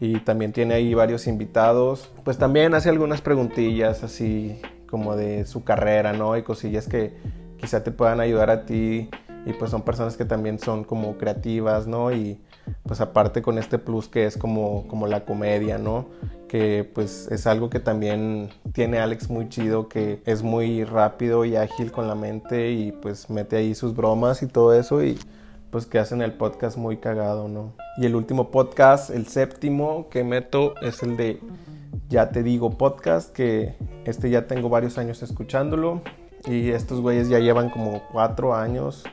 y 0.00 0.18
también 0.20 0.52
tiene 0.52 0.74
ahí 0.74 0.94
varios 0.94 1.26
invitados. 1.26 2.10
Pues 2.24 2.38
también 2.38 2.74
hace 2.74 2.88
algunas 2.88 3.20
preguntillas 3.20 4.02
así 4.02 4.60
como 4.88 5.16
de 5.16 5.46
su 5.46 5.64
carrera, 5.64 6.12
¿no? 6.12 6.36
Y 6.36 6.42
cosillas 6.42 6.88
que 6.88 7.16
quizá 7.56 7.84
te 7.84 7.92
puedan 7.92 8.20
ayudar 8.20 8.50
a 8.50 8.66
ti 8.66 9.08
y 9.44 9.52
pues 9.52 9.70
son 9.70 9.82
personas 9.82 10.16
que 10.16 10.24
también 10.24 10.58
son 10.58 10.84
como 10.84 11.18
creativas, 11.18 11.86
¿no? 11.86 12.12
Y 12.12 12.40
pues 12.84 13.00
aparte 13.00 13.42
con 13.42 13.58
este 13.58 13.78
plus 13.78 14.08
que 14.08 14.26
es 14.26 14.36
como, 14.36 14.86
como 14.86 15.06
la 15.06 15.24
comedia, 15.24 15.78
¿no? 15.78 16.06
Que 16.48 16.88
pues 16.94 17.28
es 17.30 17.46
algo 17.46 17.68
que 17.70 17.80
también 17.80 18.50
tiene 18.72 18.98
Alex 18.98 19.30
muy 19.30 19.48
chido, 19.48 19.88
que 19.88 20.22
es 20.26 20.42
muy 20.42 20.84
rápido 20.84 21.44
y 21.44 21.56
ágil 21.56 21.90
con 21.90 22.06
la 22.06 22.14
mente 22.14 22.70
y 22.70 22.92
pues 22.92 23.30
mete 23.30 23.56
ahí 23.56 23.74
sus 23.74 23.96
bromas 23.96 24.42
y 24.42 24.46
todo 24.46 24.74
eso 24.74 25.02
y 25.02 25.18
pues 25.70 25.86
que 25.86 25.98
hacen 25.98 26.20
el 26.20 26.34
podcast 26.34 26.76
muy 26.76 26.98
cagado, 26.98 27.48
¿no? 27.48 27.72
Y 27.96 28.06
el 28.06 28.14
último 28.14 28.50
podcast, 28.50 29.10
el 29.10 29.26
séptimo 29.26 30.08
que 30.10 30.22
meto 30.22 30.74
es 30.82 31.02
el 31.02 31.16
de 31.16 31.40
Ya 32.08 32.28
te 32.28 32.42
digo 32.42 32.70
podcast, 32.70 33.32
que 33.32 33.74
este 34.04 34.30
ya 34.30 34.46
tengo 34.46 34.68
varios 34.68 34.98
años 34.98 35.22
escuchándolo 35.22 36.02
y 36.46 36.70
estos 36.70 37.00
güeyes 37.00 37.28
ya 37.28 37.38
llevan 37.38 37.70
como 37.70 38.02
cuatro 38.12 38.54
años 38.54 39.04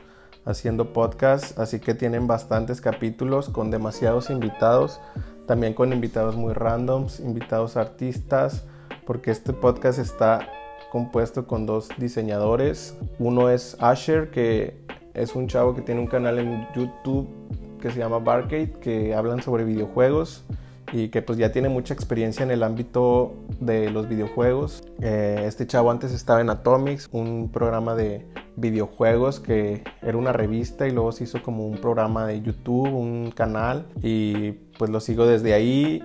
haciendo 0.44 0.92
podcast, 0.92 1.58
así 1.58 1.80
que 1.80 1.94
tienen 1.94 2.26
bastantes 2.26 2.80
capítulos 2.80 3.48
con 3.48 3.70
demasiados 3.70 4.30
invitados, 4.30 5.00
también 5.46 5.74
con 5.74 5.92
invitados 5.92 6.36
muy 6.36 6.52
randoms, 6.52 7.20
invitados 7.20 7.76
artistas, 7.76 8.64
porque 9.06 9.30
este 9.30 9.52
podcast 9.52 9.98
está 9.98 10.48
compuesto 10.90 11.46
con 11.46 11.66
dos 11.66 11.88
diseñadores. 11.98 12.96
Uno 13.18 13.50
es 13.50 13.76
Asher, 13.80 14.30
que 14.30 14.84
es 15.14 15.34
un 15.34 15.48
chavo 15.48 15.74
que 15.74 15.82
tiene 15.82 16.00
un 16.00 16.06
canal 16.06 16.38
en 16.38 16.66
YouTube 16.74 17.28
que 17.80 17.90
se 17.90 17.98
llama 17.98 18.18
Barcade, 18.18 18.72
que 18.80 19.14
hablan 19.14 19.42
sobre 19.42 19.64
videojuegos 19.64 20.44
y 20.92 21.08
que 21.08 21.22
pues 21.22 21.38
ya 21.38 21.52
tiene 21.52 21.68
mucha 21.68 21.94
experiencia 21.94 22.42
en 22.42 22.50
el 22.50 22.62
ámbito 22.62 23.34
de 23.60 23.90
los 23.90 24.08
videojuegos. 24.08 24.82
Eh, 25.00 25.44
este 25.46 25.66
chavo 25.66 25.90
antes 25.90 26.12
estaba 26.12 26.40
en 26.40 26.50
Atomics, 26.50 27.08
un 27.12 27.50
programa 27.52 27.94
de 27.94 28.26
videojuegos 28.56 29.40
que 29.40 29.84
era 30.02 30.16
una 30.16 30.32
revista 30.32 30.86
y 30.86 30.90
luego 30.90 31.12
se 31.12 31.24
hizo 31.24 31.42
como 31.42 31.66
un 31.66 31.78
programa 31.78 32.26
de 32.26 32.42
YouTube, 32.42 32.92
un 32.92 33.30
canal 33.30 33.86
y 34.02 34.52
pues 34.78 34.90
lo 34.90 35.00
sigo 35.00 35.26
desde 35.26 35.54
ahí 35.54 36.02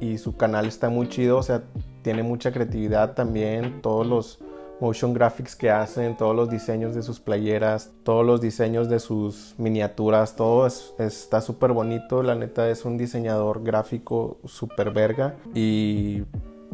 y 0.00 0.18
su 0.18 0.36
canal 0.36 0.66
está 0.66 0.88
muy 0.88 1.08
chido, 1.08 1.38
o 1.38 1.42
sea, 1.42 1.62
tiene 2.02 2.22
mucha 2.22 2.52
creatividad 2.52 3.14
también, 3.14 3.82
todos 3.82 4.06
los 4.06 4.38
motion 4.80 5.12
graphics 5.12 5.54
que 5.54 5.70
hacen, 5.70 6.16
todos 6.16 6.34
los 6.34 6.50
diseños 6.50 6.94
de 6.94 7.02
sus 7.02 7.20
playeras, 7.20 7.90
todos 8.02 8.24
los 8.24 8.40
diseños 8.40 8.88
de 8.88 8.98
sus 8.98 9.54
miniaturas, 9.58 10.36
todo 10.36 10.66
está 10.66 11.40
súper 11.40 11.72
bonito. 11.72 12.22
La 12.22 12.34
neta 12.34 12.68
es 12.68 12.84
un 12.84 12.96
diseñador 12.96 13.62
gráfico 13.62 14.38
súper 14.44 14.90
verga 14.90 15.36
y 15.54 16.22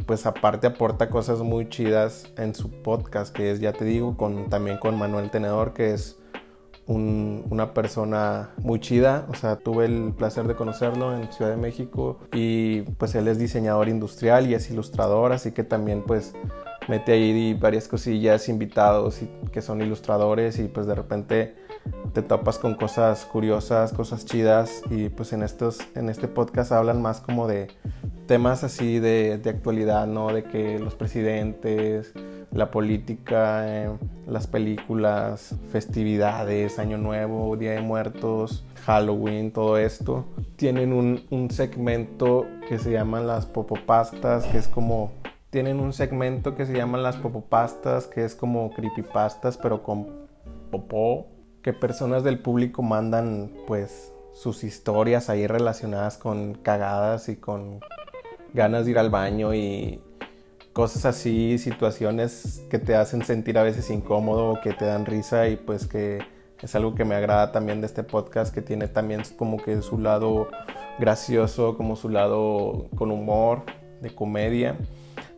pues 0.07 0.27
aparte 0.27 0.67
aporta 0.67 1.09
cosas 1.09 1.41
muy 1.41 1.69
chidas 1.69 2.33
en 2.37 2.55
su 2.55 2.71
podcast 2.71 3.35
que 3.35 3.51
es, 3.51 3.61
ya 3.61 3.73
te 3.73 3.85
digo, 3.85 4.17
con, 4.17 4.49
también 4.49 4.79
con 4.79 4.99
Manuel 4.99 5.31
Tenedor 5.31 5.73
que 5.73 5.93
es 5.95 6.19
una 6.89 7.75
persona 7.75 8.51
muy 8.59 8.79
chida, 8.79 9.27
o 9.29 9.35
sea, 9.35 9.57
tuve 9.57 9.87
el 9.87 10.13
placer 10.17 10.47
de 10.47 10.55
conocerlo 10.55 11.17
en 11.17 11.33
Ciudad 11.33 11.51
de 11.51 11.57
México 11.57 12.21
y 12.33 12.83
pues 12.83 13.17
él 13.17 13.27
es 13.27 13.41
diseñador 13.41 13.89
industrial 13.89 14.47
y 14.47 14.55
es 14.55 14.71
ilustrador, 14.71 15.33
así 15.33 15.51
que 15.51 15.65
también 15.65 16.05
pues 16.07 16.33
mete 16.89 17.13
ahí 17.13 17.55
varias 17.55 17.89
cosillas, 17.89 18.49
invitados 18.49 19.21
que 19.53 19.63
son 19.63 19.83
ilustradores 19.83 20.59
y 20.59 20.69
pues 20.69 20.87
de 20.87 20.95
repente 20.95 21.55
te 22.13 22.23
topas 22.23 22.59
con 22.59 22.75
cosas 22.75 23.25
curiosas, 23.25 23.93
cosas 23.93 24.25
chidas 24.25 24.83
y 24.91 25.09
pues 25.09 25.33
en, 25.33 25.43
estos, 25.43 25.79
en 25.95 26.09
este 26.09 26.29
podcast 26.29 26.73
hablan 26.73 27.03
más 27.03 27.21
como 27.21 27.47
de 27.47 27.69
temas 28.27 28.65
así 28.65 28.99
de, 28.99 29.39
de 29.39 29.51
actualidad, 29.51 30.07
¿no? 30.07 30.33
De 30.33 30.45
que 30.45 30.79
los 30.79 30.95
presidentes, 30.95 32.13
la 32.53 32.71
política, 32.71 33.65
eh, 33.67 33.91
las 34.27 34.47
películas, 34.47 35.55
festividades, 35.71 36.79
Año 36.79 36.99
Nuevo, 36.99 37.57
Día 37.57 37.73
de 37.73 37.83
Muertos, 37.83 38.65
Halloween, 38.85 39.53
todo 39.53 39.79
esto. 39.79 40.25
Tienen 40.57 40.93
un, 40.93 41.25
un 41.31 41.51
segmento 41.51 42.47
que 42.69 42.79
se 42.79 42.91
llaman 42.91 43.27
las 43.27 43.47
popopastas, 43.47 44.45
que 44.47 44.59
es 44.59 44.69
como 44.69 45.13
tienen 45.57 45.81
un 45.81 45.95
segmento 45.95 46.55
que 46.55 46.67
se 46.67 46.75
llama 46.75 46.99
las 46.99 47.17
popopastas, 47.17 48.07
que 48.07 48.27
es 48.27 48.35
como 48.35 48.69
creepypastas, 48.75 49.57
pero 49.57 49.83
con 49.83 50.29
popó, 50.71 51.29
que 51.63 51.73
personas 51.73 52.25
del 52.25 52.41
público 52.41 52.83
mandan 52.83 53.51
pues 53.67 54.13
sus 54.35 54.65
historias 54.65 55.31
ahí 55.31 55.47
relacionadas 55.47 56.19
con 56.19 56.57
cagadas 56.57 57.31
y 57.31 57.37
con 57.37 57.81
ganas 58.53 58.85
de 58.85 58.91
ir 58.91 58.99
al 58.99 59.09
baño 59.09 59.55
y 59.55 60.03
cosas 60.75 61.07
así, 61.07 61.57
situaciones 61.57 62.63
que 62.69 62.79
te 62.79 62.95
hacen 62.95 63.25
sentir 63.25 63.57
a 63.57 63.63
veces 63.63 63.89
incómodo 63.89 64.51
o 64.51 64.61
que 64.61 64.75
te 64.75 64.85
dan 64.85 65.07
risa 65.07 65.49
y 65.49 65.57
pues 65.57 65.87
que 65.87 66.19
es 66.61 66.75
algo 66.75 66.95
que 66.95 67.07
me 67.07 67.15
agrada 67.15 67.51
también 67.51 67.81
de 67.81 67.87
este 67.87 68.03
podcast 68.03 68.55
que 68.55 68.61
tiene 68.61 68.89
también 68.89 69.23
como 69.39 69.57
que 69.57 69.81
su 69.81 69.97
lado 69.97 70.51
gracioso, 70.99 71.79
como 71.79 71.97
su 71.97 72.11
lado 72.11 72.91
con 72.95 73.11
humor, 73.11 73.63
de 74.03 74.15
comedia. 74.15 74.77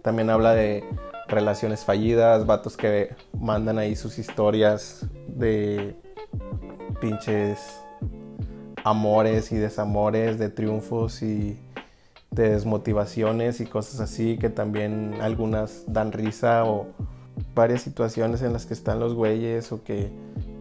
También 0.08 0.30
habla 0.30 0.54
de 0.54 0.84
relaciones 1.26 1.84
fallidas, 1.84 2.46
vatos 2.46 2.78
que 2.78 3.14
mandan 3.38 3.76
ahí 3.76 3.94
sus 3.94 4.18
historias 4.18 5.04
de 5.26 5.98
pinches 6.98 7.82
amores 8.84 9.52
y 9.52 9.56
desamores, 9.56 10.38
de 10.38 10.48
triunfos 10.48 11.20
y 11.22 11.58
de 12.30 12.48
desmotivaciones 12.48 13.60
y 13.60 13.66
cosas 13.66 14.00
así 14.00 14.38
que 14.38 14.48
también 14.48 15.12
algunas 15.20 15.84
dan 15.86 16.12
risa 16.12 16.64
o 16.64 16.86
varias 17.54 17.82
situaciones 17.82 18.40
en 18.40 18.54
las 18.54 18.64
que 18.64 18.72
están 18.72 19.00
los 19.00 19.12
güeyes 19.12 19.72
o 19.72 19.84
que 19.84 20.10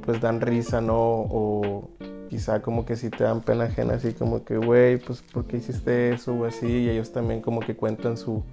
pues 0.02 0.20
dan 0.20 0.42
risa, 0.42 0.82
¿no? 0.82 1.00
O 1.00 1.90
quizá 2.30 2.62
como 2.62 2.86
que 2.86 2.98
si 2.98 3.10
te 3.10 3.24
dan 3.24 3.40
pena 3.40 3.64
ajena, 3.64 3.94
así 3.94 4.12
como 4.12 4.44
que, 4.44 4.58
güey, 4.58 4.98
pues 4.98 5.22
¿por 5.22 5.46
qué 5.46 5.56
hiciste 5.56 6.12
eso 6.12 6.34
o 6.34 6.44
así? 6.44 6.68
Y 6.68 6.90
ellos 6.90 7.14
también 7.14 7.40
como 7.40 7.62
que 7.62 7.78
cuentan 7.78 8.18
su 8.18 8.44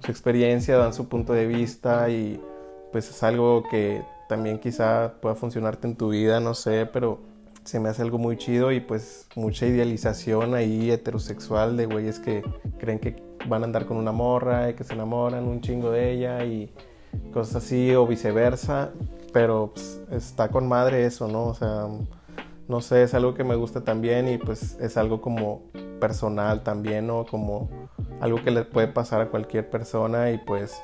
su 0.00 0.10
experiencia, 0.10 0.76
dan 0.76 0.94
su 0.94 1.08
punto 1.08 1.32
de 1.32 1.46
vista 1.46 2.08
y 2.10 2.40
pues 2.92 3.08
es 3.10 3.22
algo 3.22 3.64
que 3.70 4.02
también 4.28 4.58
quizá 4.58 5.14
pueda 5.20 5.34
funcionarte 5.34 5.86
en 5.88 5.96
tu 5.96 6.10
vida, 6.10 6.40
no 6.40 6.54
sé, 6.54 6.86
pero 6.86 7.20
se 7.64 7.78
me 7.78 7.88
hace 7.88 8.02
algo 8.02 8.18
muy 8.18 8.36
chido 8.36 8.72
y 8.72 8.80
pues 8.80 9.28
mucha 9.36 9.66
idealización 9.66 10.54
ahí 10.54 10.90
heterosexual 10.90 11.76
de 11.76 11.86
güeyes 11.86 12.18
que 12.18 12.42
creen 12.78 12.98
que 12.98 13.22
van 13.46 13.62
a 13.62 13.66
andar 13.66 13.86
con 13.86 13.96
una 13.96 14.12
morra 14.12 14.70
y 14.70 14.74
que 14.74 14.84
se 14.84 14.94
enamoran 14.94 15.44
un 15.44 15.60
chingo 15.60 15.90
de 15.90 16.12
ella 16.12 16.44
y 16.44 16.72
cosas 17.32 17.56
así 17.56 17.94
o 17.94 18.06
viceversa, 18.06 18.90
pero 19.32 19.72
pues, 19.74 20.00
está 20.10 20.48
con 20.48 20.68
madre 20.68 21.06
eso, 21.06 21.28
¿no? 21.28 21.44
O 21.46 21.54
sea, 21.54 21.86
no 22.68 22.80
sé, 22.80 23.02
es 23.02 23.14
algo 23.14 23.34
que 23.34 23.44
me 23.44 23.56
gusta 23.56 23.82
también 23.82 24.28
y 24.28 24.38
pues 24.38 24.78
es 24.80 24.96
algo 24.96 25.20
como 25.20 25.62
personal 26.00 26.62
también, 26.62 27.06
¿no? 27.06 27.26
Como 27.26 27.68
algo 28.20 28.42
que 28.42 28.50
le 28.50 28.64
puede 28.64 28.88
pasar 28.88 29.20
a 29.20 29.26
cualquier 29.26 29.68
persona 29.68 30.30
y 30.30 30.38
pues 30.38 30.80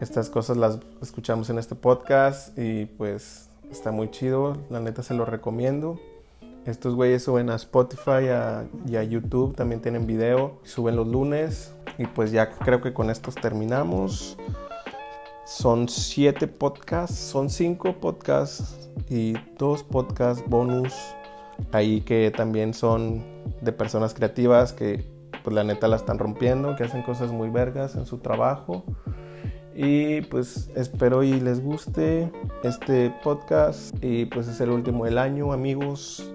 estas 0.00 0.28
cosas 0.28 0.56
las 0.56 0.78
escuchamos 1.00 1.50
en 1.50 1.58
este 1.58 1.74
podcast 1.74 2.58
y 2.58 2.86
pues 2.86 3.48
está 3.70 3.92
muy 3.92 4.10
chido, 4.10 4.56
la 4.70 4.80
neta 4.80 5.02
se 5.02 5.14
lo 5.14 5.24
recomiendo. 5.24 5.98
Estos 6.66 6.94
güeyes 6.94 7.22
suben 7.22 7.50
a 7.50 7.56
Spotify 7.56 8.26
y 8.86 8.96
a 8.96 9.02
YouTube, 9.02 9.54
también 9.54 9.82
tienen 9.82 10.06
video, 10.06 10.58
suben 10.64 10.96
los 10.96 11.06
lunes 11.06 11.74
y 11.98 12.06
pues 12.06 12.32
ya 12.32 12.50
creo 12.50 12.80
que 12.80 12.92
con 12.92 13.10
estos 13.10 13.34
terminamos. 13.34 14.36
Son 15.44 15.88
siete 15.88 16.48
podcasts, 16.48 17.18
son 17.18 17.50
cinco 17.50 17.92
podcasts 18.00 18.88
y 19.10 19.34
dos 19.58 19.82
podcasts 19.82 20.42
bonus 20.48 20.94
ahí 21.72 22.00
que 22.00 22.32
también 22.34 22.72
son 22.72 23.22
de 23.60 23.72
personas 23.72 24.14
creativas 24.14 24.72
que 24.72 25.04
pues 25.44 25.54
la 25.54 25.62
neta 25.62 25.86
la 25.86 25.96
están 25.96 26.18
rompiendo, 26.18 26.74
que 26.74 26.84
hacen 26.84 27.02
cosas 27.02 27.30
muy 27.30 27.50
vergas 27.50 27.94
en 27.94 28.06
su 28.06 28.18
trabajo. 28.18 28.82
Y 29.76 30.22
pues 30.22 30.70
espero 30.74 31.22
y 31.22 31.38
les 31.38 31.62
guste 31.62 32.32
este 32.62 33.12
podcast. 33.22 33.94
Y 34.02 34.24
pues 34.24 34.48
es 34.48 34.60
el 34.60 34.70
último 34.70 35.04
del 35.04 35.18
año, 35.18 35.52
amigos. 35.52 36.32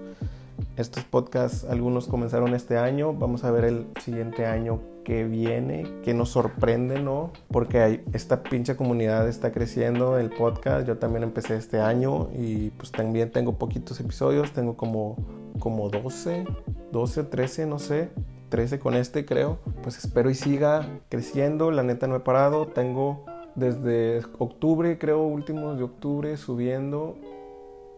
Estos 0.76 1.04
podcasts, 1.04 1.66
algunos 1.68 2.06
comenzaron 2.06 2.54
este 2.54 2.78
año. 2.78 3.12
Vamos 3.12 3.42
a 3.44 3.50
ver 3.50 3.64
el 3.64 3.86
siguiente 4.00 4.46
año 4.46 4.80
que 5.04 5.24
viene, 5.24 5.86
que 6.04 6.14
nos 6.14 6.28
sorprende, 6.28 7.00
¿no? 7.00 7.32
Porque 7.50 8.04
esta 8.12 8.42
pinche 8.42 8.76
comunidad 8.76 9.26
está 9.26 9.50
creciendo, 9.50 10.18
el 10.18 10.30
podcast. 10.30 10.86
Yo 10.86 10.98
también 10.98 11.24
empecé 11.24 11.56
este 11.56 11.80
año 11.80 12.28
y 12.38 12.70
pues 12.70 12.92
también 12.92 13.32
tengo 13.32 13.58
poquitos 13.58 13.98
episodios. 13.98 14.52
Tengo 14.52 14.76
como, 14.76 15.16
como 15.58 15.88
12, 15.88 16.44
12 16.92 17.20
o 17.20 17.26
13, 17.26 17.66
no 17.66 17.78
sé. 17.78 18.10
13 18.50 18.78
con 18.78 18.94
este 18.94 19.24
creo. 19.24 19.58
Pues 19.82 19.96
espero 19.98 20.28
y 20.28 20.34
siga 20.34 20.86
creciendo. 21.08 21.70
La 21.70 21.82
neta 21.82 22.06
no 22.06 22.16
he 22.16 22.20
parado. 22.20 22.66
Tengo 22.66 23.24
desde 23.54 24.20
octubre, 24.38 24.98
creo, 24.98 25.22
últimos 25.22 25.78
de 25.78 25.84
octubre, 25.84 26.36
subiendo. 26.36 27.16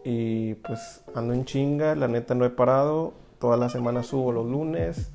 Y 0.05 0.55
pues 0.55 1.03
ando 1.15 1.33
en 1.33 1.45
chinga, 1.45 1.95
la 1.95 2.07
neta 2.07 2.35
no 2.35 2.45
he 2.45 2.49
parado. 2.49 3.13
Toda 3.39 3.57
la 3.57 3.69
semana 3.69 4.03
subo 4.03 4.31
los 4.31 4.45
lunes. 4.45 5.11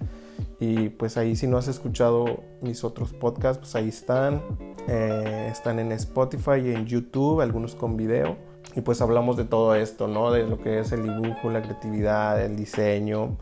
Y 0.60 0.88
pues 0.90 1.16
ahí 1.16 1.36
si 1.36 1.46
no 1.46 1.56
has 1.56 1.68
escuchado 1.68 2.40
mis 2.60 2.82
otros 2.84 3.12
podcasts, 3.12 3.58
pues 3.58 3.74
ahí 3.76 3.88
están. 3.88 4.42
Eh, 4.88 5.48
están 5.50 5.78
en 5.78 5.92
Spotify 5.92 6.60
y 6.64 6.70
en 6.72 6.86
YouTube, 6.86 7.40
algunos 7.40 7.74
con 7.74 7.96
video. 7.96 8.36
Y 8.74 8.80
pues 8.80 9.00
hablamos 9.00 9.36
de 9.36 9.44
todo 9.44 9.74
esto, 9.74 10.08
¿no? 10.08 10.30
De 10.30 10.46
lo 10.46 10.60
que 10.60 10.80
es 10.80 10.92
el 10.92 11.02
dibujo, 11.02 11.50
la 11.50 11.62
creatividad, 11.62 12.42
el 12.44 12.56
diseño. 12.56 13.36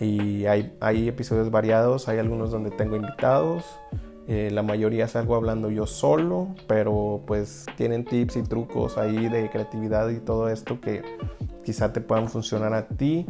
Y 0.00 0.46
hay, 0.46 0.76
hay 0.80 1.08
episodios 1.08 1.50
variados, 1.50 2.08
hay 2.08 2.18
algunos 2.18 2.50
donde 2.50 2.70
tengo 2.70 2.96
invitados. 2.96 3.64
Eh, 4.26 4.50
la 4.50 4.62
mayoría 4.62 5.06
salgo 5.06 5.34
hablando 5.34 5.70
yo 5.70 5.86
solo, 5.86 6.48
pero 6.66 7.22
pues 7.26 7.66
tienen 7.76 8.04
tips 8.04 8.36
y 8.36 8.42
trucos 8.42 8.96
ahí 8.96 9.28
de 9.28 9.50
creatividad 9.50 10.08
y 10.08 10.18
todo 10.18 10.48
esto 10.48 10.80
que 10.80 11.02
quizá 11.62 11.92
te 11.92 12.00
puedan 12.00 12.28
funcionar 12.28 12.72
a 12.72 12.88
ti. 12.88 13.26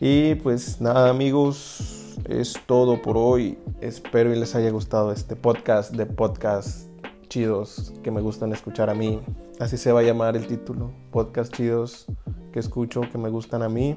Y 0.00 0.36
pues 0.36 0.80
nada 0.80 1.10
amigos, 1.10 2.16
es 2.28 2.54
todo 2.66 3.02
por 3.02 3.16
hoy. 3.16 3.58
Espero 3.80 4.32
y 4.32 4.38
les 4.38 4.54
haya 4.54 4.70
gustado 4.70 5.12
este 5.12 5.36
podcast 5.36 5.92
de 5.94 6.06
podcast 6.06 6.88
chidos 7.28 7.92
que 8.02 8.10
me 8.10 8.20
gustan 8.20 8.52
escuchar 8.52 8.90
a 8.90 8.94
mí. 8.94 9.20
Así 9.58 9.76
se 9.76 9.92
va 9.92 10.00
a 10.00 10.02
llamar 10.02 10.36
el 10.36 10.46
título. 10.46 10.92
Podcast 11.10 11.52
chidos 11.52 12.06
que 12.52 12.60
escucho, 12.60 13.02
que 13.10 13.18
me 13.18 13.30
gustan 13.30 13.62
a 13.62 13.68
mí. 13.68 13.96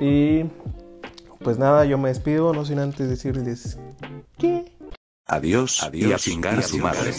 Y 0.00 0.44
pues 1.38 1.58
nada, 1.58 1.84
yo 1.84 1.96
me 1.98 2.08
despido, 2.08 2.52
no 2.52 2.64
sin 2.64 2.78
antes 2.78 3.08
decirles 3.08 3.78
que... 4.38 4.72
Adiós, 5.26 5.82
Adiós 5.82 6.10
y 6.10 6.12
a 6.12 6.18
chingar 6.18 6.58
a 6.58 6.62
su 6.62 6.78
madre. 6.78 7.12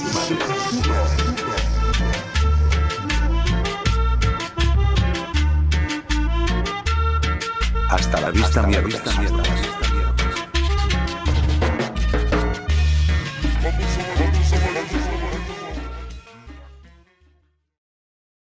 Hasta 7.90 8.22
la 8.22 8.32
vista, 8.32 8.64
mierda. 8.68 9.67